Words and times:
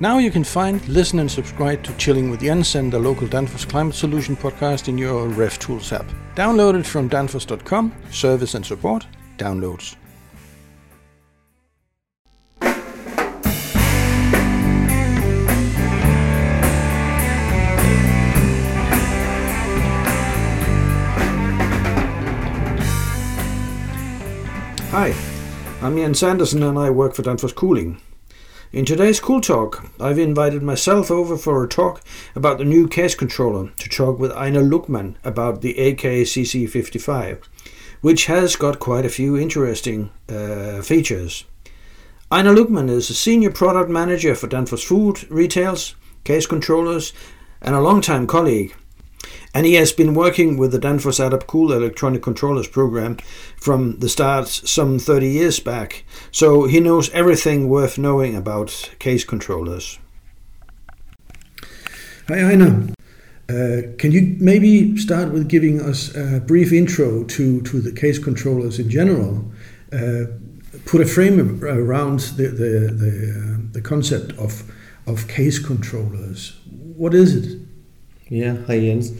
Now 0.00 0.18
you 0.18 0.30
can 0.30 0.44
find, 0.44 0.86
listen, 0.88 1.18
and 1.18 1.28
subscribe 1.28 1.82
to 1.82 1.92
Chilling 1.96 2.30
with 2.30 2.40
Jens 2.40 2.76
and 2.76 2.92
the 2.92 3.00
local 3.00 3.26
Danfoss 3.26 3.68
Climate 3.68 3.96
Solution 3.96 4.36
podcast 4.36 4.86
in 4.86 4.96
your 4.96 5.26
Ref 5.26 5.58
Tools 5.58 5.92
app. 5.92 6.06
Download 6.36 6.78
it 6.78 6.86
from 6.86 7.10
danfoss.com, 7.10 7.92
service 8.12 8.54
and 8.54 8.64
support, 8.64 9.08
downloads. 9.38 9.96
Hi, 24.92 25.12
I'm 25.82 25.96
Jens 25.96 26.22
Andersen 26.22 26.62
and 26.62 26.78
I 26.78 26.88
work 26.90 27.16
for 27.16 27.24
Danfoss 27.24 27.52
Cooling. 27.52 28.00
In 28.70 28.84
today's 28.84 29.18
Cool 29.18 29.40
Talk, 29.40 29.90
I've 29.98 30.18
invited 30.18 30.62
myself 30.62 31.10
over 31.10 31.38
for 31.38 31.64
a 31.64 31.68
talk 31.68 32.02
about 32.34 32.58
the 32.58 32.66
new 32.66 32.86
case 32.86 33.14
controller 33.14 33.70
to 33.78 33.88
talk 33.88 34.18
with 34.18 34.30
Einar 34.32 34.60
Luckman 34.60 35.14
about 35.24 35.62
the 35.62 35.72
AKCC55, 35.72 37.42
which 38.02 38.26
has 38.26 38.56
got 38.56 38.78
quite 38.78 39.06
a 39.06 39.08
few 39.08 39.38
interesting 39.38 40.10
uh, 40.28 40.82
features. 40.82 41.44
Einar 42.30 42.54
Luckman 42.54 42.90
is 42.90 43.08
a 43.08 43.14
senior 43.14 43.50
product 43.50 43.88
manager 43.88 44.34
for 44.34 44.48
Danfoss 44.48 44.84
Food 44.84 45.26
Retails, 45.30 45.94
case 46.24 46.46
controllers, 46.46 47.14
and 47.62 47.74
a 47.74 47.80
long-time 47.80 48.26
colleague 48.26 48.74
and 49.54 49.66
he 49.66 49.74
has 49.74 49.92
been 49.92 50.14
working 50.14 50.56
with 50.56 50.72
the 50.72 50.78
Danfoss 50.78 51.18
ADAP-KOOL 51.18 51.72
electronic 51.72 52.22
controllers 52.22 52.68
program 52.68 53.16
from 53.56 53.98
the 53.98 54.08
start 54.08 54.48
some 54.48 54.98
30 54.98 55.28
years 55.28 55.60
back, 55.60 56.04
so 56.30 56.66
he 56.66 56.80
knows 56.80 57.10
everything 57.10 57.68
worth 57.68 57.98
knowing 57.98 58.36
about 58.36 58.90
case 58.98 59.24
controllers. 59.24 59.98
Hi, 62.28 62.52
Einar. 62.52 62.88
Uh, 63.48 63.96
can 63.96 64.12
you 64.12 64.36
maybe 64.38 64.94
start 64.98 65.32
with 65.32 65.48
giving 65.48 65.80
us 65.80 66.14
a 66.14 66.38
brief 66.40 66.70
intro 66.70 67.24
to, 67.24 67.62
to 67.62 67.80
the 67.80 67.90
case 67.90 68.18
controllers 68.18 68.78
in 68.78 68.90
general? 68.90 69.50
Uh, 69.90 70.24
put 70.84 71.00
a 71.00 71.06
frame 71.06 71.64
around 71.64 72.20
the, 72.36 72.48
the, 72.48 72.92
the, 72.92 73.30
uh, 73.32 73.72
the 73.72 73.80
concept 73.80 74.32
of, 74.38 74.70
of 75.06 75.26
case 75.28 75.58
controllers. 75.58 76.58
What 76.68 77.14
is 77.14 77.34
it? 77.34 77.67
Yeah, 78.30 78.56
hi 78.66 78.78
Jens. 78.78 79.12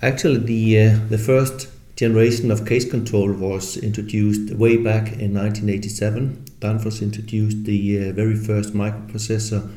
Actually, 0.00 0.38
the 0.38 0.80
uh, 0.80 0.98
the 1.10 1.18
first 1.18 1.68
generation 1.96 2.50
of 2.50 2.64
case 2.64 2.90
control 2.90 3.30
was 3.30 3.76
introduced 3.76 4.54
way 4.54 4.78
back 4.78 5.08
in 5.20 5.34
1987. 5.34 6.46
Danfoss 6.60 7.02
introduced 7.02 7.64
the 7.64 8.08
uh, 8.08 8.12
very 8.12 8.34
first 8.34 8.72
microprocessor 8.72 9.68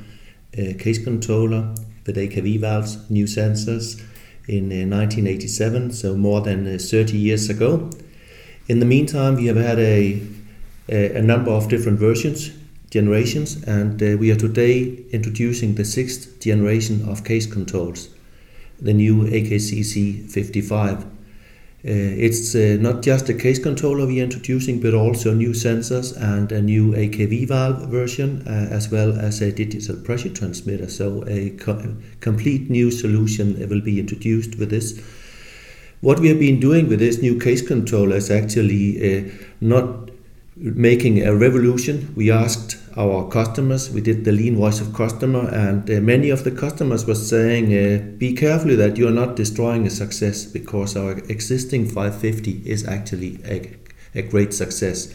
uh, 0.58 0.78
case 0.80 1.04
controller 1.04 1.76
with 2.06 2.16
AKV 2.16 2.62
valves, 2.62 3.10
new 3.10 3.26
sensors 3.26 4.00
in 4.48 4.70
1987, 4.70 5.90
uh, 5.90 5.92
so 5.92 6.16
more 6.16 6.40
than 6.40 6.66
uh, 6.66 6.78
30 6.80 7.18
years 7.18 7.50
ago. 7.50 7.90
In 8.70 8.80
the 8.80 8.86
meantime, 8.86 9.36
we 9.36 9.48
have 9.48 9.58
had 9.58 9.80
a, 9.80 10.22
a, 10.88 11.22
number 11.22 11.52
of 11.52 11.68
different 11.68 12.00
versions, 12.00 12.52
generations, 12.90 13.62
and 13.64 14.02
uh, 14.02 14.16
we 14.18 14.32
are 14.32 14.38
today 14.38 15.04
introducing 15.12 15.76
the 15.76 15.84
sixth 15.84 16.40
generation 16.40 17.10
of 17.10 17.26
case 17.26 17.46
controls 17.46 18.08
the 18.82 18.94
new 18.94 19.24
AKCC 19.24 20.30
55. 20.30 21.04
Uh, 21.04 21.08
it's 21.86 22.56
uh, 22.56 22.78
not 22.82 23.02
just 23.02 23.30
a 23.30 23.34
case 23.34 23.58
controller 23.58 24.06
we 24.06 24.20
are 24.20 24.26
introducing, 24.26 24.82
but 24.82 24.94
also 24.94 25.34
new 25.34 25.52
sensors 25.52 26.14
and 26.22 26.52
a 26.52 26.62
new 26.62 26.92
AKV 26.92 27.48
valve 27.48 27.88
version, 27.90 28.44
uh, 28.46 28.68
as 28.70 28.92
well 28.92 29.18
as 29.18 29.42
a 29.42 29.50
digital 29.54 29.96
pressure 29.96 30.30
transmitter. 30.30 30.90
So, 30.90 31.24
a 31.26 31.52
co- 31.52 31.96
complete 32.20 32.70
new 32.70 32.92
solution 32.92 33.58
will 33.70 33.80
be 33.80 33.98
introduced 33.98 34.58
with 34.58 34.72
this. 34.72 35.02
What 36.02 36.20
we 36.20 36.28
have 36.28 36.40
been 36.40 36.60
doing 36.60 36.90
with 36.90 37.00
this 37.00 37.22
new 37.22 37.40
case 37.40 37.66
controller 37.66 38.18
is 38.18 38.30
actually 38.30 39.28
uh, 39.28 39.32
not 39.62 40.09
making 40.60 41.26
a 41.26 41.34
revolution. 41.34 42.14
We 42.16 42.32
asked 42.32 42.78
our 42.98 43.30
customers. 43.30 43.90
We 43.90 44.02
did 44.02 44.26
the 44.26 44.32
lean 44.32 44.58
voice 44.58 44.82
of 44.82 44.94
customer, 44.94 45.48
and 45.50 45.90
uh, 45.90 46.02
many 46.02 46.30
of 46.30 46.44
the 46.44 46.52
customers 46.52 47.06
were 47.06 47.16
saying, 47.16 47.66
uh, 47.74 48.18
"Be 48.18 48.34
careful 48.34 48.76
that 48.76 48.98
you 48.98 49.08
are 49.08 49.20
not 49.24 49.36
destroying 49.36 49.88
a 49.88 49.90
success 49.90 50.46
because 50.46 50.98
our 50.98 51.14
existing 51.30 51.86
550 51.86 52.64
is 52.66 52.86
actually 52.88 53.40
a, 53.46 53.72
a 54.14 54.22
great 54.22 54.54
success." 54.54 55.14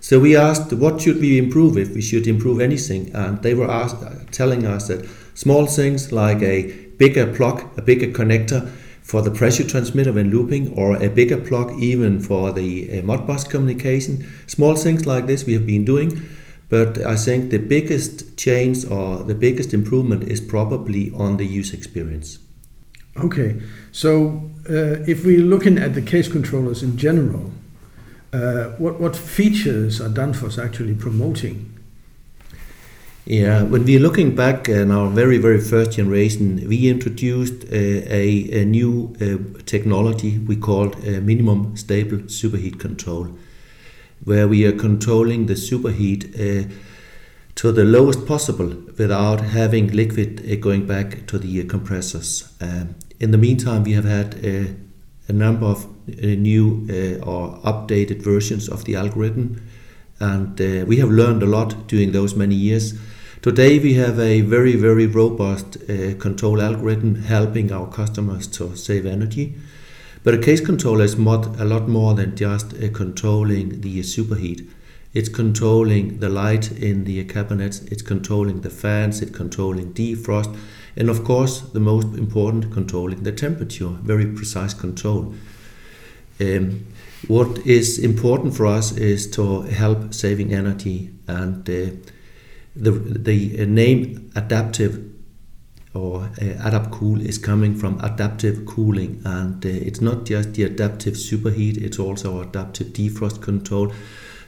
So 0.00 0.20
we 0.20 0.36
asked, 0.36 0.72
"What 0.72 1.00
should 1.00 1.20
we 1.20 1.38
improve 1.38 1.78
if 1.78 1.94
we 1.94 2.02
should 2.02 2.26
improve 2.26 2.60
anything?" 2.60 3.10
And 3.14 3.42
they 3.42 3.54
were 3.54 3.70
asked, 3.70 4.04
telling 4.30 4.66
us 4.66 4.88
that 4.88 5.08
small 5.34 5.66
things 5.66 6.12
like 6.12 6.42
a 6.42 6.72
bigger 6.98 7.26
plug, 7.32 7.64
a 7.78 7.82
bigger 7.82 8.08
connector 8.08 8.70
for 9.06 9.22
the 9.22 9.30
pressure 9.30 9.62
transmitter 9.62 10.12
when 10.12 10.30
looping, 10.30 10.72
or 10.74 11.00
a 11.00 11.08
bigger 11.08 11.36
plug 11.36 11.80
even 11.80 12.18
for 12.20 12.52
the 12.52 12.90
uh, 12.90 13.02
Modbus 13.02 13.48
communication. 13.48 14.26
Small 14.48 14.74
things 14.74 15.06
like 15.06 15.26
this 15.26 15.44
we 15.44 15.52
have 15.52 15.64
been 15.64 15.84
doing. 15.84 16.20
But 16.68 16.98
I 17.06 17.14
think 17.14 17.50
the 17.50 17.58
biggest 17.58 18.36
change 18.36 18.84
or 18.84 19.22
the 19.22 19.36
biggest 19.36 19.72
improvement 19.72 20.24
is 20.24 20.40
probably 20.40 21.12
on 21.12 21.36
the 21.36 21.46
user 21.46 21.76
experience. 21.76 22.40
Okay, 23.16 23.62
so 23.92 24.50
uh, 24.68 25.04
if 25.06 25.24
we're 25.24 25.38
looking 25.38 25.78
at 25.78 25.94
the 25.94 26.02
case 26.02 26.26
controllers 26.26 26.82
in 26.82 26.96
general, 26.96 27.52
uh, 28.32 28.70
what, 28.78 29.00
what 29.00 29.14
features 29.14 30.00
are 30.00 30.08
Danfoss 30.08 30.62
actually 30.62 30.94
promoting? 30.94 31.75
Yeah, 33.28 33.64
when 33.64 33.84
we're 33.84 33.98
looking 33.98 34.36
back 34.36 34.68
in 34.68 34.92
our 34.92 35.08
very, 35.08 35.38
very 35.38 35.60
first 35.60 35.92
generation, 35.92 36.64
we 36.68 36.88
introduced 36.88 37.64
uh, 37.64 37.74
a, 37.74 38.62
a, 38.62 38.64
new 38.64 39.16
uh, 39.20 39.62
technology 39.64 40.38
we 40.38 40.54
called 40.54 41.02
minimum 41.04 41.76
stable 41.76 42.18
superheat 42.18 42.78
control 42.78 43.36
where 44.24 44.48
we 44.48 44.64
are 44.64 44.72
controlling 44.72 45.46
the 45.46 45.54
superheat 45.54 46.24
uh, 46.34 46.68
to 47.54 47.72
the 47.72 47.84
lowest 47.84 48.26
possible 48.26 48.74
without 48.98 49.40
having 49.40 49.88
liquid 49.88 50.44
uh, 50.50 50.56
going 50.56 50.86
back 50.86 51.26
to 51.26 51.38
the 51.38 51.62
uh, 51.62 51.66
compressors. 51.66 52.52
Um, 52.60 52.94
in 53.18 53.30
the 53.30 53.38
meantime, 53.38 53.84
we 53.84 53.92
have 53.92 54.04
had 54.04 54.34
uh, 54.44 54.72
a 55.28 55.32
number 55.32 55.66
of 55.66 55.84
uh, 55.84 55.88
new 56.08 56.86
uh, 56.88 57.24
or 57.24 57.58
updated 57.62 58.22
versions 58.22 58.68
of 58.68 58.84
the 58.84 58.94
algorithm, 58.94 59.62
and 60.20 60.58
we 60.88 60.96
have 60.96 61.10
learned 61.10 61.42
a 61.42 61.46
lot 61.46 61.88
during 61.88 62.12
those 62.12 62.34
many 62.34 62.54
years. 62.54 62.94
Today, 63.42 63.78
we 63.78 63.94
have 63.94 64.18
a 64.18 64.40
very, 64.40 64.76
very 64.76 65.06
robust 65.06 65.78
control 66.18 66.60
algorithm 66.60 67.22
helping 67.22 67.70
our 67.70 67.86
customers 67.88 68.46
to 68.48 68.74
save 68.76 69.06
energy 69.06 69.54
but 70.26 70.34
a 70.34 70.38
case 70.38 70.60
controller 70.60 71.04
is 71.04 71.16
mod, 71.16 71.60
a 71.60 71.64
lot 71.64 71.86
more 71.86 72.12
than 72.12 72.34
just 72.34 72.74
uh, 72.74 72.88
controlling 72.92 73.80
the 73.80 74.00
superheat. 74.00 74.68
It's 75.14 75.28
controlling 75.28 76.18
the 76.18 76.28
light 76.28 76.72
in 76.72 77.04
the 77.04 77.24
cabinets, 77.26 77.78
it's 77.82 78.02
controlling 78.02 78.62
the 78.62 78.70
fans, 78.70 79.22
it's 79.22 79.30
controlling 79.30 79.94
defrost, 79.94 80.52
and 80.96 81.08
of 81.08 81.22
course, 81.22 81.60
the 81.60 81.78
most 81.78 82.08
important, 82.18 82.72
controlling 82.72 83.22
the 83.22 83.30
temperature, 83.30 83.90
very 84.02 84.26
precise 84.26 84.74
control. 84.74 85.32
Um, 86.40 86.88
what 87.28 87.64
is 87.64 87.96
important 87.96 88.56
for 88.56 88.66
us 88.66 88.90
is 88.96 89.30
to 89.30 89.62
help 89.62 90.12
saving 90.12 90.52
energy, 90.52 91.12
and 91.28 91.70
uh, 91.70 91.90
the, 92.76 92.90
the 92.90 93.66
name 93.66 94.30
adaptive 94.36 95.12
or 95.94 96.24
uh, 96.24 96.68
ADAP-KOOL 96.68 97.22
is 97.22 97.38
coming 97.38 97.74
from 97.74 97.98
adaptive 98.00 98.66
cooling 98.66 99.22
and 99.24 99.64
uh, 99.64 99.68
it's 99.68 100.00
not 100.00 100.26
just 100.26 100.52
the 100.54 100.64
adaptive 100.64 101.14
superheat 101.14 101.78
it's 101.78 101.98
also 101.98 102.42
adaptive 102.42 102.88
defrost 102.88 103.42
control. 103.42 103.92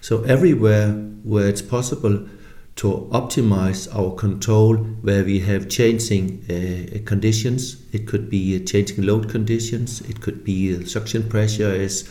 So 0.01 0.23
everywhere 0.25 0.91
where 1.25 1.49
it's 1.49 1.63
possible 1.63 2.29
to 2.77 3.09
optimize 3.11 3.93
our 3.97 4.15
control 4.15 4.77
where 4.77 5.25
we 5.25 5.41
have 5.41 5.69
changing 5.69 6.45
uh, 6.49 6.99
conditions 7.05 7.83
it 7.93 8.07
could 8.07 8.31
be 8.31 8.63
changing 8.65 9.05
load 9.05 9.29
conditions 9.29 10.01
it 10.03 10.21
could 10.21 10.45
be 10.45 10.85
suction 10.85 11.29
pressure 11.29 11.73
is 11.73 12.09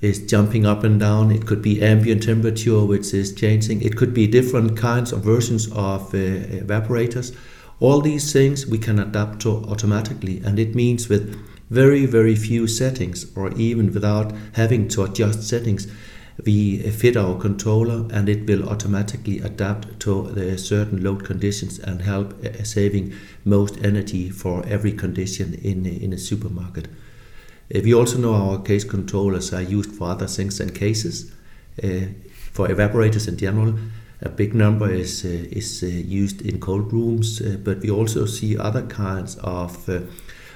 is 0.00 0.26
jumping 0.26 0.66
up 0.66 0.84
and 0.84 0.98
down. 0.98 1.30
It 1.30 1.46
could 1.46 1.62
be 1.62 1.82
ambient 1.82 2.22
temperature 2.22 2.84
which 2.84 3.12
is 3.12 3.34
changing. 3.34 3.82
It 3.82 3.96
could 3.96 4.14
be 4.14 4.26
different 4.26 4.76
kinds 4.76 5.12
of 5.12 5.22
versions 5.22 5.66
of 5.72 6.14
uh, 6.14 6.18
evaporators. 6.64 7.36
All 7.80 8.00
these 8.00 8.32
things 8.32 8.66
we 8.66 8.78
can 8.78 8.98
adapt 8.98 9.40
to 9.42 9.50
automatically, 9.50 10.40
and 10.44 10.58
it 10.58 10.74
means 10.74 11.08
with 11.08 11.34
very, 11.70 12.04
very 12.04 12.34
few 12.34 12.66
settings, 12.66 13.26
or 13.36 13.52
even 13.52 13.92
without 13.92 14.32
having 14.54 14.88
to 14.88 15.04
adjust 15.04 15.48
settings, 15.48 15.86
we 16.44 16.78
fit 16.78 17.16
our 17.16 17.38
controller 17.38 18.08
and 18.14 18.28
it 18.28 18.46
will 18.46 18.68
automatically 18.68 19.38
adapt 19.40 20.00
to 20.00 20.30
the 20.30 20.56
certain 20.56 21.02
load 21.02 21.24
conditions 21.24 21.78
and 21.78 22.02
help 22.02 22.44
uh, 22.44 22.62
saving 22.64 23.12
most 23.44 23.76
energy 23.82 24.30
for 24.30 24.64
every 24.66 24.92
condition 24.92 25.54
in, 25.62 25.86
in 25.86 26.12
a 26.12 26.18
supermarket. 26.18 26.88
Uh, 27.74 27.80
we 27.84 27.94
also 27.94 28.18
know 28.18 28.34
our 28.34 28.58
case 28.62 28.84
controllers 28.84 29.52
are 29.52 29.62
used 29.62 29.92
for 29.92 30.08
other 30.08 30.26
things 30.26 30.58
than 30.58 30.70
cases, 30.70 31.32
uh, 31.82 32.06
for 32.52 32.68
evaporators 32.68 33.28
in 33.28 33.36
general, 33.36 33.74
a 34.22 34.28
big 34.28 34.54
number 34.54 34.90
is 34.90 35.24
is 35.24 35.82
used 35.82 36.42
in 36.42 36.60
cold 36.60 36.92
rooms, 36.92 37.40
but 37.64 37.80
we 37.80 37.90
also 37.90 38.26
see 38.26 38.58
other 38.58 38.82
kinds 38.82 39.36
of 39.36 39.88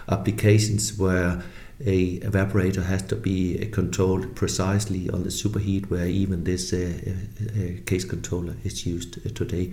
applications 0.08 0.98
where 0.98 1.42
a 1.84 2.20
evaporator 2.20 2.84
has 2.84 3.02
to 3.02 3.16
be 3.16 3.66
controlled 3.72 4.36
precisely 4.36 5.08
on 5.10 5.22
the 5.22 5.30
superheat 5.30 5.90
where 5.90 6.06
even 6.06 6.44
this 6.44 6.72
uh, 6.72 6.76
uh, 6.78 7.82
case 7.86 8.04
controller 8.04 8.54
is 8.64 8.86
used 8.86 9.18
uh, 9.26 9.30
today. 9.34 9.72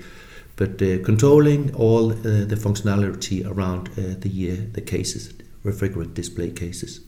But 0.55 0.77
controlling 1.03 1.73
all 1.75 2.09
the 2.09 2.55
functionality 2.55 3.43
around 3.45 3.88
the 3.95 4.55
the 4.73 4.81
cases 4.81 5.33
refrigerant 5.65 6.13
display 6.13 6.51
cases 6.51 7.01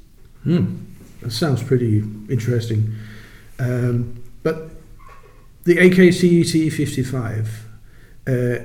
hmm. 0.43 0.75
that 1.21 1.31
sounds 1.31 1.63
pretty 1.63 1.99
interesting 2.29 2.95
um, 3.59 4.21
but 4.43 4.69
the 5.63 5.77
AKCC 5.77 6.71
55 6.71 7.65
uh, 8.27 8.55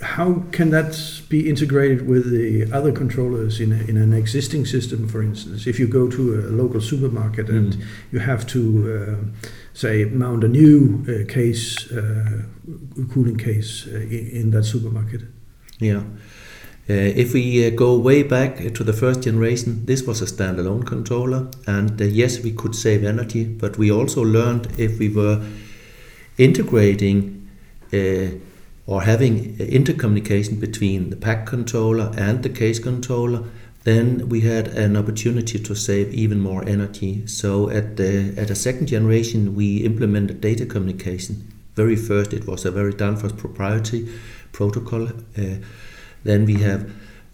how 0.00 0.44
can 0.52 0.70
that 0.70 1.22
be 1.28 1.48
integrated 1.48 2.06
with 2.06 2.30
the 2.30 2.72
other 2.72 2.92
controllers 2.92 3.60
in, 3.60 3.72
a, 3.72 3.82
in 3.84 3.96
an 3.96 4.12
existing 4.12 4.64
system, 4.64 5.08
for 5.08 5.22
instance? 5.22 5.66
If 5.66 5.80
you 5.80 5.88
go 5.88 6.08
to 6.08 6.34
a 6.34 6.50
local 6.50 6.80
supermarket 6.80 7.48
mm. 7.48 7.56
and 7.56 7.84
you 8.12 8.20
have 8.20 8.46
to, 8.48 9.18
uh, 9.20 9.40
say, 9.74 10.04
mount 10.04 10.44
a 10.44 10.48
new 10.48 11.04
uh, 11.08 11.32
case, 11.32 11.90
uh, 11.90 12.42
cooling 13.12 13.36
case 13.36 13.88
uh, 13.88 13.96
in, 13.96 14.30
in, 14.30 14.50
that 14.52 14.64
supermarket? 14.64 15.22
Yeah. 15.80 16.04
Uh, 16.90 16.94
if 16.94 17.34
we 17.34 17.66
uh, 17.66 17.70
go 17.70 17.98
way 17.98 18.22
back 18.22 18.56
to 18.72 18.82
the 18.82 18.92
first 18.92 19.22
generation, 19.22 19.84
this 19.84 20.04
was 20.04 20.22
a 20.22 20.24
standalone 20.24 20.86
controller, 20.86 21.48
and 21.66 22.00
yes, 22.00 22.40
we 22.42 22.50
could 22.50 22.74
save 22.74 23.04
energy, 23.04 23.44
but 23.44 23.76
we 23.76 23.90
also 23.90 24.22
learned 24.22 24.66
if 24.78 24.98
we 24.98 25.08
were 25.08 25.44
integrating 26.38 27.34
or 28.86 29.02
having 29.02 29.54
intercommunication 29.58 30.58
between 30.58 31.10
the 31.10 31.16
pack 31.16 31.46
controller 31.46 32.10
and 32.16 32.42
the 32.42 32.48
case 32.48 32.78
controller, 32.78 33.44
then 33.84 34.28
we 34.30 34.40
had 34.40 34.68
an 34.68 34.96
opportunity 34.96 35.58
to 35.58 35.74
save 35.74 36.12
even 36.14 36.40
more 36.40 36.66
energy. 36.66 37.26
So 37.26 37.68
at 37.68 37.96
the 37.98 38.34
at 38.38 38.50
a 38.50 38.54
second 38.54 38.86
generation, 38.86 39.54
we 39.54 39.84
implemented 39.84 40.40
data 40.40 40.64
communication. 40.64 41.52
Very 41.74 41.96
first, 41.96 42.32
it 42.32 42.46
was 42.46 42.64
a 42.64 42.70
very 42.70 42.94
Danfoss 42.94 43.36
proprietary 43.36 44.08
protocol. 44.52 45.08
Uh, 45.36 45.56
then 46.24 46.44
we 46.44 46.54
have 46.54 46.90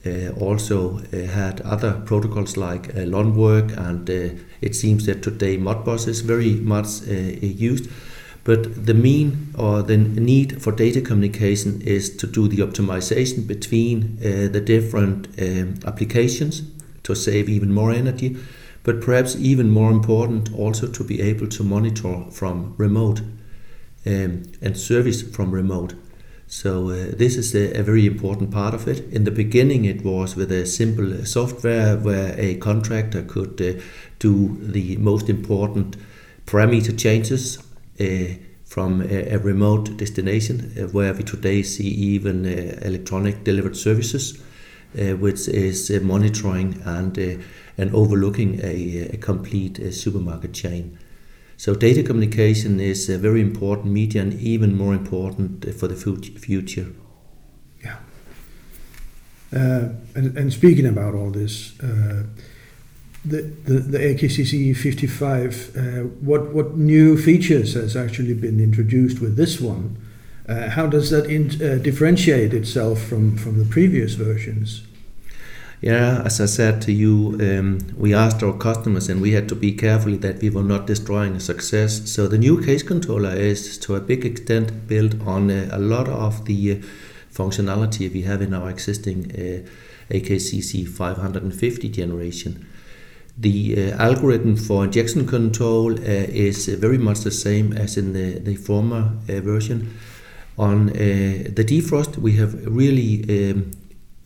uh, 0.06 0.28
also 0.38 0.98
uh, 0.98 1.26
had 1.28 1.62
other 1.62 2.02
protocols 2.04 2.58
like 2.58 2.90
uh, 2.90 3.06
LONWORK, 3.06 3.72
and 3.76 4.10
uh, 4.10 4.34
it 4.60 4.74
seems 4.76 5.06
that 5.06 5.22
today 5.22 5.56
Modbus 5.56 6.06
is 6.06 6.20
very 6.20 6.56
much 6.56 7.00
used. 7.06 7.90
But 8.44 8.84
the 8.84 8.92
mean 8.92 9.54
or 9.56 9.82
the 9.82 9.96
need 9.96 10.60
for 10.60 10.72
data 10.72 11.00
communication 11.00 11.80
is 11.80 12.14
to 12.18 12.26
do 12.26 12.48
the 12.48 12.58
optimization 12.58 13.46
between 13.46 14.18
the 14.18 14.60
different 14.60 15.28
um, 15.40 15.76
applications 15.86 16.60
to 17.04 17.14
save 17.14 17.48
even 17.48 17.72
more 17.72 17.90
energy, 17.90 18.36
but 18.82 19.00
perhaps 19.00 19.34
even 19.36 19.70
more 19.70 19.90
important, 19.90 20.52
also 20.52 20.86
to 20.86 21.02
be 21.02 21.22
able 21.22 21.46
to 21.48 21.62
monitor 21.64 22.24
from 22.30 22.74
remote 22.76 23.22
um, 24.04 24.42
and 24.60 24.76
service 24.76 25.22
from 25.22 25.50
remote. 25.50 25.94
So 26.54 26.90
uh, 26.90 27.06
this 27.10 27.36
is 27.36 27.52
a, 27.56 27.80
a, 27.80 27.82
very 27.82 28.06
important 28.06 28.52
part 28.52 28.74
of 28.74 28.86
it. 28.86 29.12
In 29.12 29.24
the 29.24 29.32
beginning, 29.32 29.86
it 29.86 30.04
was 30.04 30.36
with 30.36 30.52
a 30.52 30.64
simple 30.66 31.26
software 31.26 31.96
where 31.96 32.32
a 32.38 32.54
contractor 32.58 33.22
could 33.22 33.60
uh, 33.60 33.82
do 34.20 34.56
the 34.60 34.96
most 34.98 35.28
important 35.28 35.96
parameter 36.46 36.96
changes 36.96 37.58
uh, 37.98 38.36
from 38.64 39.02
a, 39.02 39.34
a, 39.34 39.38
remote 39.38 39.96
destination, 39.96 40.72
uh, 40.78 40.82
where 40.92 41.12
we 41.12 41.24
today 41.24 41.64
see 41.64 41.88
even 41.88 42.46
uh, 42.46 42.78
electronic 42.82 43.42
delivered 43.42 43.76
services, 43.76 44.40
which 44.94 45.48
is 45.48 45.90
monitoring 46.02 46.80
and 46.84 47.18
and 47.76 47.92
overlooking 47.92 48.60
a, 48.62 49.08
a 49.14 49.16
complete 49.16 49.92
supermarket 49.92 50.52
chain. 50.52 50.96
So 51.64 51.74
data 51.74 52.02
communication 52.02 52.78
is 52.78 53.08
a 53.08 53.16
very 53.16 53.40
important 53.40 53.90
media 53.90 54.20
and 54.20 54.34
even 54.34 54.76
more 54.76 54.92
important 54.92 55.64
for 55.74 55.88
the 55.88 55.96
future. 55.96 56.88
Yeah. 57.82 57.96
Uh, 59.50 59.88
and, 60.14 60.36
and, 60.36 60.52
speaking 60.52 60.84
about 60.84 61.14
all 61.14 61.30
this, 61.30 61.72
uh, 61.80 62.24
the, 63.24 63.50
the, 63.64 63.80
the 63.80 63.98
AKCC 63.98 64.76
55, 64.76 65.74
uh, 65.74 65.80
what, 66.20 66.52
what 66.52 66.76
new 66.76 67.16
features 67.16 67.72
has 67.72 67.96
actually 67.96 68.34
been 68.34 68.60
introduced 68.60 69.22
with 69.22 69.36
this 69.36 69.58
one? 69.58 69.96
Uh, 70.46 70.68
how 70.68 70.86
does 70.86 71.08
that 71.08 71.24
in, 71.30 71.46
uh, 71.62 71.76
differentiate 71.76 72.52
itself 72.52 73.00
from, 73.00 73.38
from 73.38 73.58
the 73.58 73.64
previous 73.64 74.16
versions? 74.16 74.82
Yeah, 75.84 76.22
as 76.24 76.40
I 76.40 76.46
said 76.46 76.80
to 76.82 76.92
you, 76.92 77.36
um, 77.42 77.78
we 77.98 78.14
asked 78.14 78.42
our 78.42 78.54
customers 78.54 79.10
and 79.10 79.20
we 79.20 79.32
had 79.32 79.50
to 79.50 79.54
be 79.54 79.72
careful 79.72 80.16
that 80.16 80.40
we 80.40 80.48
were 80.48 80.62
not 80.62 80.86
destroying 80.86 81.36
a 81.36 81.40
success. 81.40 82.10
So 82.10 82.26
the 82.26 82.38
new 82.38 82.64
case 82.64 82.82
controller 82.82 83.36
is 83.36 83.76
to 83.80 83.94
a 83.94 84.00
big 84.00 84.24
extent 84.24 84.88
built 84.88 85.20
on 85.26 85.50
uh, 85.50 85.68
a 85.72 85.78
lot 85.78 86.08
of 86.08 86.46
the 86.46 86.72
uh, 86.72 86.76
functionality 87.30 88.10
we 88.10 88.22
have 88.22 88.40
in 88.40 88.54
our 88.54 88.70
existing 88.70 89.30
uh, 89.32 89.68
AKCC 90.10 90.88
550 90.88 91.90
generation. 91.90 92.66
The 93.36 93.92
uh, 93.92 94.02
algorithm 94.02 94.56
for 94.56 94.86
injection 94.86 95.26
control 95.26 95.92
uh, 95.92 96.02
is 96.02 96.66
very 96.66 96.96
much 96.96 97.20
the 97.20 97.30
same 97.30 97.74
as 97.74 97.98
in 97.98 98.14
the, 98.14 98.38
the 98.38 98.56
former 98.56 99.12
version. 99.26 99.94
On 100.56 100.86
the 100.86 101.64
defrost, 101.66 102.16
we 102.16 102.36
have 102.36 102.54
really 102.64 103.50
um, 103.50 103.72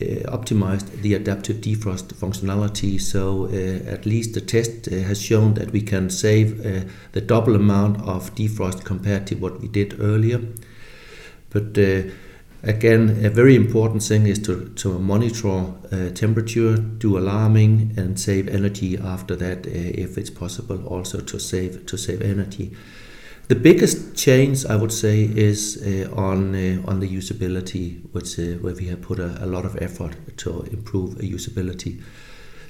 Uh, 0.00 0.30
optimized 0.30 1.02
the 1.02 1.14
adaptive 1.14 1.56
defrost 1.56 2.14
functionality. 2.14 3.00
So 3.00 3.46
uh, 3.46 3.90
at 3.90 4.06
least 4.06 4.34
the 4.34 4.40
test 4.40 4.86
uh, 4.86 4.94
has 4.98 5.20
shown 5.20 5.54
that 5.54 5.72
we 5.72 5.80
can 5.80 6.08
save 6.08 6.62
the 7.12 7.20
double 7.20 7.56
amount 7.56 8.00
of 8.02 8.32
defrost 8.36 8.84
compared 8.84 9.26
to 9.26 9.34
what 9.34 9.60
we 9.60 9.66
did 9.66 10.00
earlier. 10.00 10.40
But 11.50 11.76
Again, 12.62 13.24
a 13.24 13.30
very 13.30 13.54
important 13.54 14.02
thing 14.02 14.26
is 14.26 14.40
to, 14.40 14.70
to 14.70 14.98
monitor 14.98 15.72
uh, 15.92 16.10
temperature, 16.10 16.76
do 16.76 17.16
alarming, 17.16 17.94
and 17.96 18.18
save 18.18 18.48
energy 18.48 18.98
after 18.98 19.36
that 19.36 19.64
uh, 19.64 19.70
if 19.70 20.18
it's 20.18 20.30
possible. 20.30 20.84
Also 20.86 21.20
to 21.20 21.38
save 21.38 21.86
to 21.86 21.96
save 21.96 22.20
energy. 22.20 22.76
The 23.48 23.54
biggest 23.54 24.14
change 24.14 24.66
I 24.66 24.76
would 24.76 24.92
say 24.92 25.22
is 25.22 25.82
uh, 25.82 26.14
on 26.14 26.54
uh, 26.54 26.82
on 26.86 27.00
the 27.00 27.08
usability, 27.08 27.98
which 28.12 28.38
uh, 28.38 28.58
where 28.60 28.74
we 28.74 28.88
have 28.88 29.00
put 29.00 29.18
a, 29.18 29.42
a, 29.42 29.46
lot 29.46 29.64
of 29.64 29.80
effort 29.80 30.16
to 30.38 30.64
improve 30.70 31.14
usability. 31.14 32.02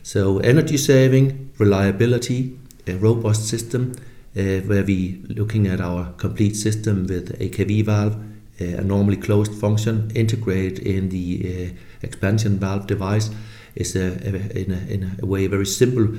So 0.04 0.38
energy 0.38 0.76
saving, 0.76 1.50
reliability, 1.58 2.56
a 2.86 2.94
robust 2.94 3.48
system, 3.48 3.92
uh, 4.36 4.60
where 4.68 4.84
we 4.84 5.20
looking 5.28 5.66
at 5.66 5.80
our 5.80 6.12
complete 6.12 6.54
system 6.54 7.08
with 7.08 7.36
AKV 7.40 7.84
valve 7.84 8.16
a 8.60 8.82
normally 8.82 9.16
closed 9.16 9.54
function 9.54 10.10
integrated 10.14 10.78
in 10.80 11.08
the 11.10 11.70
uh, 11.70 12.06
expansion 12.06 12.58
valve 12.58 12.86
device 12.86 13.30
is 13.74 13.94
a, 13.94 14.06
a, 14.26 14.58
in, 14.58 14.72
a, 14.72 14.92
in 14.92 15.16
a 15.22 15.26
way 15.26 15.46
very 15.46 15.66
simple 15.66 16.08
uh, 16.08 16.18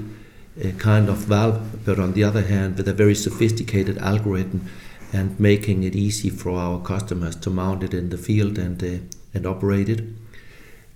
kind 0.78 1.10
of 1.10 1.18
valve, 1.18 1.86
but 1.86 2.00
on 2.00 2.14
the 2.14 2.24
other 2.24 2.42
hand, 2.42 2.78
with 2.78 2.88
a 2.88 2.94
very 2.94 3.16
sophisticated 3.16 3.98
algorithm 3.98 4.70
and 5.12 5.40
making 5.40 5.84
it 5.84 5.96
easy 5.96 6.30
for 6.30 6.52
our 6.52 6.80
customers 6.80 7.36
to 7.36 7.50
mount 7.50 7.84
it 7.84 7.94
in 7.94 8.10
the 8.10 8.18
field 8.18 8.58
and 8.58 8.84
uh, 8.84 8.98
and 9.34 9.46
operate 9.46 9.90
it. 9.90 10.02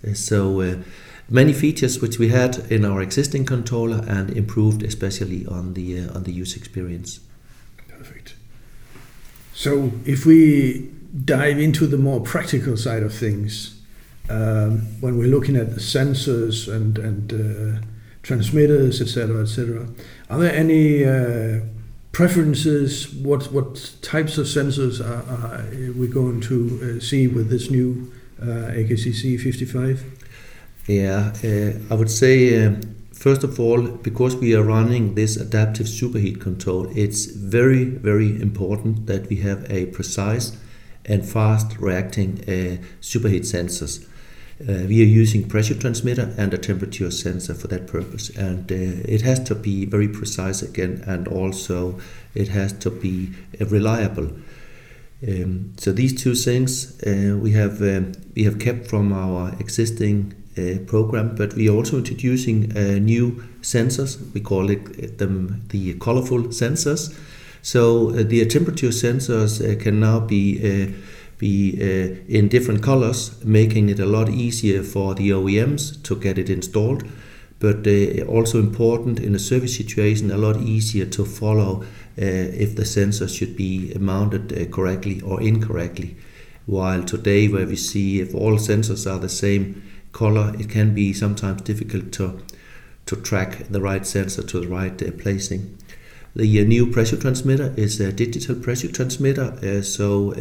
Uh, 0.05 0.13
so 0.13 0.62
uh, 0.62 0.75
many 1.29 1.53
features 1.53 2.01
which 2.01 2.20
we 2.20 2.29
had 2.29 2.58
in 2.72 2.86
our 2.86 3.01
existing 3.01 3.46
controller 3.46 4.03
and 4.08 4.29
improved 4.32 4.84
especially 4.84 5.46
on 5.48 5.74
the 5.74 6.01
uh, 6.01 6.15
on 6.15 6.24
the 6.24 6.32
user 6.32 6.58
experience. 6.58 7.20
Perfect. 7.88 8.36
So 9.53 9.91
if 10.05 10.25
we 10.25 10.91
dive 11.25 11.60
into 11.60 11.88
the 11.88 11.98
more 11.98 12.20
practical 12.20 12.75
side 12.75 13.03
of 13.03 13.13
things, 13.13 13.79
um, 14.29 14.79
when 15.00 15.17
we're 15.17 15.27
looking 15.27 15.55
at 15.55 15.74
the 15.75 15.79
sensors 15.79 16.72
and, 16.74 16.98
and 16.98 17.34
uh, 17.34 17.86
transmitters, 18.23 19.01
etc., 19.01 19.41
etc., 19.41 19.87
are 20.29 20.39
there 20.39 20.53
any 20.53 21.05
uh, 21.05 21.59
preferences? 22.11 23.13
What 23.13 23.51
what 23.51 23.91
types 24.01 24.37
of 24.37 24.47
sensors 24.47 24.99
are, 24.99 25.23
are 25.31 25.93
we 25.99 26.07
going 26.07 26.41
to 26.41 26.97
uh, 26.97 26.99
see 26.99 27.27
with 27.27 27.49
this 27.49 27.69
new 27.69 28.11
uh, 28.41 28.71
AKCC 28.79 29.39
55? 29.39 30.03
Yeah, 30.87 31.33
uh, 31.43 31.93
I 31.93 31.95
would 31.95 32.11
say. 32.11 32.65
Uh, 32.65 32.75
first 33.11 33.43
of 33.43 33.57
all, 33.59 33.81
because 33.81 34.35
we 34.35 34.53
are 34.53 34.63
running 34.63 35.15
this 35.15 35.37
adaptive 35.37 35.87
superheat 35.87 36.41
control, 36.41 36.91
it's 36.93 37.25
very, 37.25 37.85
very 37.85 38.41
important 38.41 39.05
that 39.07 39.29
we 39.29 39.37
have 39.37 39.65
a 39.71 39.85
precise 39.87 40.57
and 41.05 41.25
fast 41.25 41.77
reacting 41.79 42.41
uh, 42.41 42.83
superheat 43.01 43.45
sensors. 43.45 44.05
Uh, 44.62 44.86
we 44.88 45.01
are 45.01 45.05
using 45.05 45.48
pressure 45.48 45.75
transmitter 45.75 46.33
and 46.38 46.53
a 46.53 46.57
temperature 46.57 47.10
sensor 47.10 47.53
for 47.53 47.67
that 47.67 47.88
purpose 47.88 48.29
and 48.38 48.72
uh, 48.72 48.75
it 48.75 49.22
has 49.22 49.39
to 49.39 49.55
be 49.55 49.86
very 49.86 50.07
precise 50.07 50.62
again 50.62 51.03
and 51.07 51.27
also 51.27 52.00
it 52.36 52.48
has 52.50 52.72
to 52.72 52.89
be 52.89 53.29
uh, 53.60 53.65
reliable 53.65 54.29
Um, 55.27 55.74
so 55.77 55.93
these 55.93 56.13
two 56.22 56.36
things 56.36 57.01
uh, 57.03 57.38
we 57.38 57.51
have 57.53 57.81
um, 57.81 58.12
we 58.36 58.43
have 58.43 58.60
kept 58.60 58.88
from 58.88 59.13
our 59.13 59.55
existing 59.60 60.33
uh, 60.57 60.79
program, 60.86 61.36
but 61.36 61.53
we 61.53 61.69
are 61.69 61.75
also 61.75 61.98
introducing 61.98 62.75
uh, 62.75 63.00
new 63.00 63.43
sensors. 63.62 64.19
We 64.33 64.41
call 64.41 64.69
it 64.69 65.17
them 65.17 65.63
the 65.69 65.93
colorful 65.95 66.43
sensors. 66.50 67.17
So 67.62 68.10
uh, 68.10 68.24
the 68.24 68.45
temperature 68.45 68.89
sensors 68.89 69.62
uh, 69.62 69.81
can 69.81 70.01
now 70.01 70.19
be 70.19 70.93
uh, 71.43 72.15
be 72.25 72.35
in 72.35 72.47
different 72.47 72.81
colors, 72.81 73.43
making 73.43 73.89
it 73.89 74.00
a 74.00 74.05
lot 74.05 74.29
easier 74.29 74.83
for 74.83 75.15
the 75.15 75.29
OEMs 75.29 76.01
to 76.03 76.15
get 76.15 76.38
it 76.38 76.50
installed. 76.50 77.03
But 77.59 77.88
also 78.27 78.59
important 78.59 79.19
in 79.19 79.35
a 79.35 79.39
service 79.39 79.77
situation, 79.77 80.31
a 80.31 80.38
lot 80.38 80.57
easier 80.57 81.05
to 81.05 81.23
follow 81.23 81.85
if 82.17 82.75
the 82.75 82.83
sensor 82.83 83.27
should 83.27 83.55
be 83.55 83.93
mounted 83.97 84.69
correctly 84.71 85.21
or 85.21 85.41
incorrectly. 85.41 86.17
While 86.65 87.03
today, 87.03 87.47
where 87.47 87.65
we 87.65 87.77
see 87.77 88.19
if 88.19 88.35
all 88.35 88.57
sensors 88.57 89.09
are 89.09 89.19
the 89.19 89.29
same 89.29 89.81
color, 90.12 90.53
it 90.59 90.69
can 90.69 90.93
be 90.93 91.13
sometimes 91.13 91.62
difficult 91.62 92.12
to 92.13 92.39
to 93.05 93.15
track 93.17 93.67
the 93.69 93.81
right 93.81 94.05
sensor 94.05 94.43
to 94.43 94.62
the 94.62 94.67
right 94.67 95.01
uh, 95.01 95.12
placing. 95.17 95.77
The 96.35 96.62
uh, 96.62 96.63
new 96.63 96.91
pressure 96.91 97.17
transmitter 97.17 97.73
is 97.75 98.00
a 98.00 98.12
digital 98.12 98.55
pressure 98.55 98.91
transmitter, 98.91 99.57
uh, 99.62 99.81
so 99.81 100.33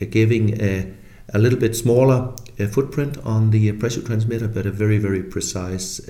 giving 0.00 0.60
a, 0.60 0.92
a 1.32 1.38
little 1.38 1.58
bit 1.58 1.76
smaller 1.76 2.34
footprint 2.70 3.18
on 3.24 3.50
the 3.50 3.72
pressure 3.72 4.02
transmitter, 4.02 4.48
but 4.48 4.66
a 4.66 4.70
very, 4.70 4.98
very 4.98 5.22
precise 5.22 6.00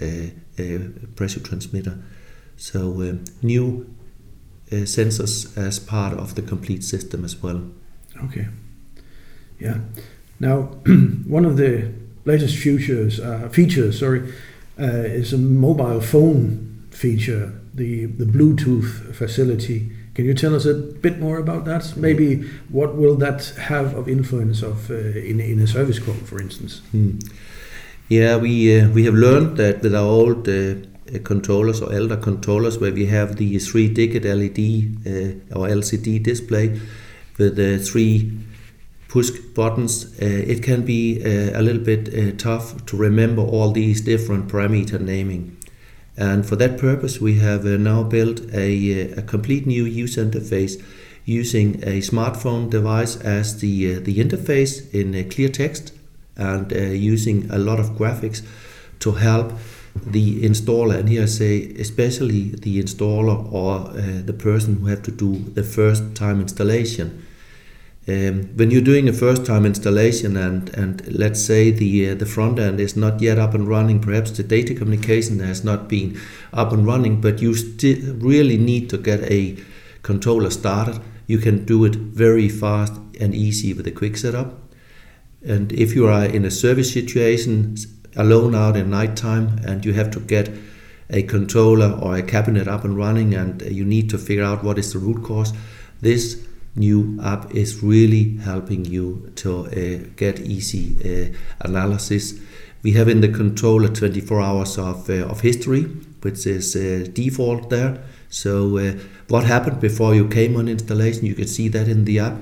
pressure 1.16 1.40
transmitter. 1.40 1.98
So, 2.56 3.02
um, 3.02 3.24
new 3.42 3.94
sensors 4.70 5.56
as 5.56 5.78
part 5.78 6.14
of 6.14 6.34
the 6.34 6.42
complete 6.42 6.84
system 6.84 7.24
as 7.24 7.42
well. 7.42 7.64
Okay. 8.24 8.48
Yeah. 9.58 9.78
Now, 10.40 10.62
one 11.26 11.44
of 11.44 11.56
the 11.56 11.92
latest 12.24 12.58
features, 12.58 13.20
uh, 13.20 13.48
features, 13.50 14.00
sorry, 14.00 14.32
uh, 14.78 14.84
is 14.84 15.32
a 15.32 15.38
mobile 15.38 16.00
phone 16.00 16.86
feature, 16.90 17.60
the 17.72 18.06
the 18.06 18.24
Bluetooth 18.24 19.14
facility. 19.14 19.90
Can 20.14 20.26
you 20.26 20.34
tell 20.34 20.54
us 20.54 20.64
a 20.64 20.74
bit 20.74 21.18
more 21.18 21.38
about 21.38 21.64
that? 21.64 21.96
Maybe 21.96 22.42
what 22.68 22.94
will 22.94 23.16
that 23.16 23.52
have 23.58 23.94
of 23.94 24.08
influence 24.08 24.62
of 24.62 24.90
uh, 24.90 24.94
in 24.94 25.40
in 25.40 25.58
a 25.60 25.66
service 25.66 25.98
call, 25.98 26.14
for 26.14 26.40
instance? 26.40 26.82
Hmm. 26.92 27.18
Yeah, 28.08 28.36
we 28.36 28.80
uh, 28.80 28.90
we 28.90 29.04
have 29.04 29.14
learned 29.14 29.56
that 29.56 29.82
with 29.82 29.94
our 29.94 30.06
old 30.06 30.48
uh, 30.48 30.74
controllers 31.24 31.82
or 31.82 31.92
elder 31.92 32.16
controllers, 32.16 32.78
where 32.78 32.92
we 32.92 33.06
have 33.06 33.36
the 33.36 33.58
three-digit 33.58 34.24
LED 34.24 34.60
uh, 35.06 35.58
or 35.58 35.68
LCD 35.68 36.22
display 36.22 36.80
with 37.38 37.56
the 37.56 37.78
three 37.78 38.32
push 39.08 39.30
buttons, 39.30 40.06
uh, 40.20 40.24
it 40.24 40.62
can 40.62 40.82
be 40.82 41.22
uh, 41.22 41.58
a 41.58 41.62
little 41.62 41.82
bit 41.82 42.08
uh, 42.08 42.36
tough 42.36 42.84
to 42.86 42.96
remember 42.96 43.42
all 43.42 43.70
these 43.70 44.00
different 44.00 44.48
parameter 44.48 45.00
naming. 45.00 45.56
And 46.16 46.46
for 46.46 46.56
that 46.56 46.78
purpose, 46.78 47.20
we 47.20 47.38
have 47.38 47.66
uh, 47.66 47.76
now 47.76 48.02
built 48.04 48.40
a, 48.52 49.12
uh, 49.12 49.20
a 49.20 49.22
complete 49.22 49.66
new 49.66 49.84
user 49.84 50.24
interface 50.24 50.82
using 51.24 51.76
a 51.82 52.00
smartphone 52.00 52.70
device 52.70 53.16
as 53.16 53.60
the, 53.60 53.96
uh, 53.96 54.00
the 54.00 54.18
interface 54.18 54.92
in 54.94 55.28
clear 55.30 55.48
text 55.48 55.92
and 56.36 56.72
using 56.72 57.48
a 57.50 57.58
lot 57.58 57.78
of 57.78 57.90
graphics 57.90 58.42
to 58.98 59.12
help 59.12 59.52
the 59.94 60.42
installer, 60.42 60.98
and 60.98 61.08
here 61.08 61.22
I 61.22 61.26
say 61.26 61.72
especially 61.78 62.50
the 62.50 62.82
installer 62.82 63.50
or 63.52 63.90
uh, 63.90 64.22
the 64.24 64.32
person 64.32 64.76
who 64.76 64.86
have 64.86 65.02
to 65.04 65.12
do 65.12 65.36
the 65.54 65.62
first 65.62 66.14
time 66.14 66.40
installation, 66.40 67.24
um, 68.06 68.54
when 68.56 68.70
you're 68.70 68.82
doing 68.82 69.08
a 69.08 69.14
first 69.14 69.46
time 69.46 69.64
installation 69.64 70.36
and, 70.36 70.68
and 70.76 71.06
let's 71.06 71.42
say 71.42 71.70
the 71.70 72.10
uh, 72.10 72.14
the 72.14 72.26
front 72.26 72.58
end 72.58 72.78
is 72.78 72.96
not 72.96 73.22
yet 73.22 73.38
up 73.38 73.54
and 73.54 73.66
running, 73.66 73.98
perhaps 74.00 74.30
the 74.32 74.42
data 74.42 74.74
communication 74.74 75.38
has 75.38 75.64
not 75.64 75.88
been 75.88 76.20
up 76.52 76.72
and 76.72 76.86
running, 76.86 77.20
but 77.20 77.40
you 77.40 77.54
still 77.54 78.14
really 78.16 78.58
need 78.58 78.90
to 78.90 78.98
get 78.98 79.22
a 79.30 79.56
controller 80.02 80.50
started, 80.50 81.00
you 81.26 81.38
can 81.38 81.64
do 81.64 81.84
it 81.84 81.96
very 81.96 82.48
fast 82.48 82.92
and 83.18 83.34
easy 83.34 83.72
with 83.72 83.86
a 83.86 83.90
quick 83.90 84.16
setup. 84.16 84.54
And 85.42 85.72
if 85.72 85.94
you 85.94 86.06
are 86.06 86.24
in 86.24 86.44
a 86.44 86.50
service 86.50 86.92
situation 86.92 87.76
alone 88.16 88.54
out 88.54 88.76
in 88.76 88.90
nighttime 88.90 89.58
and 89.64 89.84
you 89.84 89.94
have 89.94 90.10
to 90.12 90.20
get 90.20 90.50
a 91.10 91.22
controller 91.22 91.90
or 91.90 92.16
a 92.16 92.22
cabinet 92.22 92.68
up 92.68 92.84
and 92.84 92.96
running 92.96 93.34
and 93.34 93.62
you 93.62 93.84
need 93.84 94.10
to 94.10 94.18
figure 94.18 94.44
out 94.44 94.62
what 94.62 94.78
is 94.78 94.92
the 94.92 94.98
root 94.98 95.22
cause, 95.22 95.52
this 96.00 96.46
new 96.76 97.18
app 97.22 97.54
is 97.54 97.82
really 97.82 98.36
helping 98.38 98.84
you 98.84 99.32
to 99.36 99.66
uh, 99.66 100.08
get 100.16 100.40
easy 100.40 100.96
uh, 101.04 101.66
analysis. 101.66 102.40
We 102.82 102.92
have 102.92 103.08
in 103.08 103.20
the 103.20 103.28
controller 103.28 103.88
24 103.88 104.40
hours 104.40 104.78
of, 104.78 105.08
uh, 105.08 105.26
of 105.26 105.40
history, 105.40 105.84
which 106.22 106.46
is 106.46 106.76
uh, 106.76 107.06
default 107.12 107.70
there. 107.70 108.02
So 108.28 108.78
uh, 108.78 108.94
what 109.28 109.44
happened 109.44 109.80
before 109.80 110.14
you 110.14 110.28
came 110.28 110.56
on 110.56 110.68
installation, 110.68 111.26
you 111.26 111.34
can 111.34 111.46
see 111.46 111.68
that 111.68 111.88
in 111.88 112.04
the 112.04 112.18
app. 112.18 112.34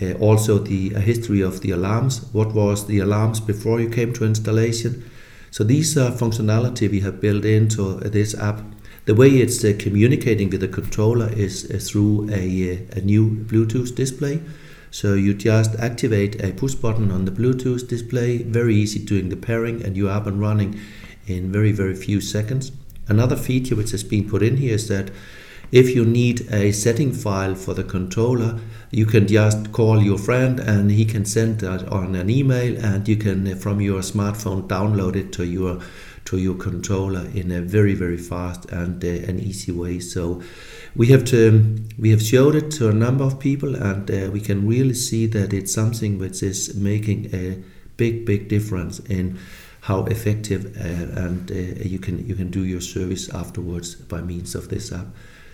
Uh, 0.00 0.12
also 0.14 0.58
the 0.58 0.90
history 0.90 1.40
of 1.40 1.62
the 1.62 1.70
alarms. 1.70 2.20
What 2.32 2.52
was 2.52 2.86
the 2.86 2.98
alarms 2.98 3.40
before 3.40 3.80
you 3.80 3.88
came 3.88 4.12
to 4.14 4.26
installation? 4.26 5.10
So 5.50 5.64
these 5.64 5.96
are 5.96 6.10
functionality 6.10 6.90
we 6.90 7.00
have 7.00 7.18
built 7.18 7.46
into 7.46 7.94
this 8.00 8.34
app 8.34 8.60
the 9.06 9.14
way 9.14 9.28
it's 9.28 9.64
uh, 9.64 9.72
communicating 9.78 10.50
with 10.50 10.60
the 10.60 10.68
controller 10.68 11.32
is 11.32 11.70
uh, 11.70 11.78
through 11.78 12.28
a, 12.30 12.74
uh, 12.74 12.98
a 12.98 13.00
new 13.00 13.30
Bluetooth 13.30 13.94
display. 13.94 14.42
So 14.90 15.14
you 15.14 15.32
just 15.32 15.76
activate 15.76 16.42
a 16.42 16.52
push 16.52 16.74
button 16.74 17.10
on 17.12 17.24
the 17.24 17.30
Bluetooth 17.30 17.86
display, 17.88 18.38
very 18.38 18.74
easy 18.74 18.98
doing 18.98 19.28
the 19.28 19.36
pairing, 19.36 19.84
and 19.84 19.96
you're 19.96 20.10
up 20.10 20.26
and 20.26 20.40
running 20.40 20.80
in 21.26 21.52
very, 21.52 21.70
very 21.70 21.94
few 21.94 22.20
seconds. 22.20 22.72
Another 23.06 23.36
feature 23.36 23.76
which 23.76 23.92
has 23.92 24.02
been 24.02 24.28
put 24.28 24.42
in 24.42 24.56
here 24.56 24.74
is 24.74 24.88
that 24.88 25.10
if 25.70 25.94
you 25.94 26.04
need 26.04 26.52
a 26.52 26.72
setting 26.72 27.12
file 27.12 27.54
for 27.54 27.74
the 27.74 27.84
controller, 27.84 28.58
you 28.90 29.06
can 29.06 29.26
just 29.26 29.72
call 29.72 30.02
your 30.02 30.18
friend 30.18 30.60
and 30.60 30.90
he 30.90 31.04
can 31.04 31.24
send 31.24 31.60
that 31.60 31.86
on 31.88 32.16
an 32.16 32.28
email, 32.28 32.76
and 32.84 33.06
you 33.06 33.16
can, 33.16 33.56
from 33.56 33.80
your 33.80 34.00
smartphone, 34.00 34.66
download 34.66 35.14
it 35.14 35.32
to 35.34 35.44
your 35.44 35.80
to 36.26 36.38
your 36.38 36.54
controller 36.54 37.26
in 37.34 37.50
a 37.50 37.60
very 37.60 37.94
very 37.94 38.18
fast 38.18 38.66
and 38.66 39.02
uh, 39.04 39.08
an 39.08 39.38
easy 39.38 39.72
way. 39.72 39.98
So 40.00 40.42
we 40.94 41.06
have 41.08 41.24
to 41.26 41.76
we 41.98 42.10
have 42.10 42.22
showed 42.22 42.54
it 42.54 42.70
to 42.72 42.88
a 42.88 42.92
number 42.92 43.24
of 43.24 43.38
people, 43.38 43.74
and 43.74 44.10
uh, 44.10 44.30
we 44.30 44.40
can 44.40 44.66
really 44.66 44.94
see 44.94 45.26
that 45.26 45.52
it's 45.52 45.72
something 45.72 46.18
which 46.18 46.42
is 46.42 46.74
making 46.74 47.34
a 47.34 47.62
big 47.96 48.26
big 48.26 48.48
difference 48.48 48.98
in 49.00 49.38
how 49.82 50.04
effective 50.06 50.76
uh, 50.76 51.20
and 51.20 51.50
uh, 51.50 51.54
you 51.54 51.98
can 51.98 52.26
you 52.26 52.34
can 52.34 52.50
do 52.50 52.64
your 52.64 52.80
service 52.80 53.32
afterwards 53.32 53.94
by 53.94 54.20
means 54.20 54.54
of 54.54 54.68
this 54.68 54.92
app. 54.92 55.06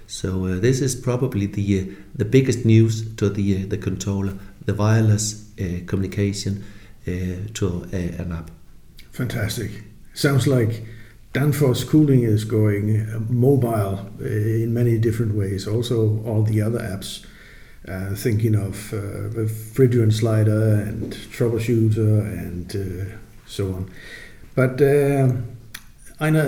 So 0.07 0.47
uh, 0.47 0.59
this 0.59 0.81
is 0.81 0.95
probably 0.95 1.47
the 1.47 1.81
uh, 1.81 1.85
the 2.14 2.25
biggest 2.25 2.64
news 2.64 3.14
to 3.17 3.29
the 3.29 3.64
the 3.64 3.79
controller, 3.79 4.35
the 4.64 4.75
wireless 4.75 5.50
communication 5.87 6.64
to 7.05 7.83
an 7.93 8.33
app. 8.33 8.50
Fantastic. 9.11 9.91
Sounds 10.14 10.47
like 10.47 10.85
Danfoss 11.33 11.88
Cooling 11.88 12.25
is 12.25 12.45
going 12.45 13.00
uh, 13.00 13.21
mobile 13.31 14.11
uh, 14.21 14.25
in 14.25 14.75
many 14.75 14.99
different 14.99 15.35
ways. 15.35 15.66
Also, 15.66 16.23
all 16.25 16.42
the 16.42 16.61
other 16.61 16.78
apps, 16.78 17.25
uh, 17.88 18.14
thinking 18.14 18.54
of 18.54 18.92
uh, 18.92 19.31
refrigerant 19.31 20.12
slider 20.12 20.75
and 20.75 21.14
troubleshooter 21.14 22.21
and 22.38 22.76
uh, 22.76 23.16
so 23.47 23.73
on. 23.73 23.90
But 24.54 24.81
uh, 24.83 25.33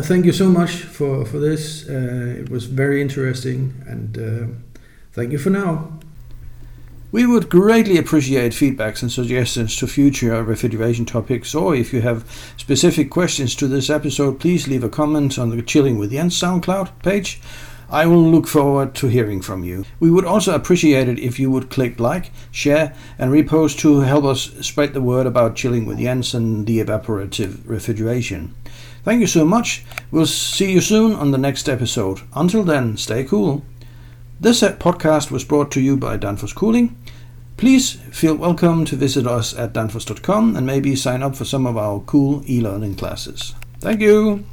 thank 0.02 0.26
you 0.26 0.32
so 0.32 0.48
much 0.50 0.72
for, 0.82 1.24
for 1.24 1.38
this. 1.38 1.88
Uh, 1.88 2.36
it 2.38 2.50
was 2.50 2.66
very 2.66 3.00
interesting, 3.00 3.82
and 3.86 4.62
thank 5.12 5.32
you 5.32 5.38
for 5.38 5.50
now. 5.50 5.98
We 7.14 7.26
would 7.26 7.48
greatly 7.48 7.96
appreciate 7.96 8.50
feedbacks 8.50 9.00
and 9.00 9.12
suggestions 9.12 9.76
to 9.76 9.86
future 9.86 10.42
refrigeration 10.42 11.06
topics, 11.06 11.54
or 11.54 11.72
if 11.72 11.92
you 11.92 12.00
have 12.00 12.28
specific 12.56 13.08
questions 13.08 13.54
to 13.54 13.68
this 13.68 13.88
episode, 13.88 14.40
please 14.40 14.66
leave 14.66 14.82
a 14.82 14.88
comment 14.88 15.38
on 15.38 15.50
the 15.50 15.62
Chilling 15.62 15.96
with 15.96 16.10
Jens 16.10 16.36
SoundCloud 16.36 16.90
page. 17.04 17.40
I 17.88 18.06
will 18.06 18.28
look 18.28 18.48
forward 18.48 18.96
to 18.96 19.06
hearing 19.06 19.42
from 19.42 19.62
you. 19.62 19.84
We 20.00 20.10
would 20.10 20.24
also 20.24 20.56
appreciate 20.56 21.08
it 21.08 21.20
if 21.20 21.38
you 21.38 21.52
would 21.52 21.70
click 21.70 22.00
like, 22.00 22.32
share, 22.50 22.96
and 23.16 23.30
repost 23.30 23.78
to 23.82 24.00
help 24.00 24.24
us 24.24 24.50
spread 24.66 24.92
the 24.92 25.00
word 25.00 25.28
about 25.28 25.54
chilling 25.54 25.86
with 25.86 26.00
Jens 26.00 26.34
and 26.34 26.66
the 26.66 26.80
evaporative 26.80 27.60
refrigeration. 27.64 28.56
Thank 29.04 29.20
you 29.20 29.28
so 29.28 29.44
much. 29.44 29.84
We'll 30.10 30.26
see 30.26 30.72
you 30.72 30.80
soon 30.80 31.12
on 31.12 31.30
the 31.30 31.38
next 31.38 31.68
episode. 31.68 32.22
Until 32.34 32.64
then, 32.64 32.96
stay 32.96 33.22
cool. 33.22 33.64
This 34.40 34.62
podcast 34.62 35.30
was 35.30 35.44
brought 35.44 35.70
to 35.70 35.80
you 35.80 35.96
by 35.96 36.18
Danfoss 36.18 36.52
Cooling. 36.56 36.96
Please 37.56 37.92
feel 38.10 38.34
welcome 38.34 38.84
to 38.84 38.96
visit 38.96 39.26
us 39.26 39.56
at 39.56 39.72
danfoss.com 39.72 40.56
and 40.56 40.66
maybe 40.66 40.96
sign 40.96 41.22
up 41.22 41.36
for 41.36 41.44
some 41.44 41.66
of 41.66 41.76
our 41.76 42.00
cool 42.00 42.42
e 42.48 42.60
learning 42.60 42.96
classes. 42.96 43.54
Thank 43.80 44.00
you! 44.00 44.44